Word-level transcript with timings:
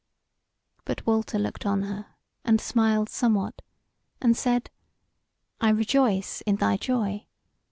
But 0.83 1.05
Walter 1.05 1.37
looked 1.37 1.63
on 1.63 1.83
her, 1.83 2.07
and 2.43 2.59
smiled 2.59 3.07
somewhat; 3.07 3.61
and 4.19 4.35
said: 4.35 4.71
"I 5.59 5.69
rejoice 5.69 6.41
in 6.47 6.55
thy 6.55 6.77
joy. 6.77 7.27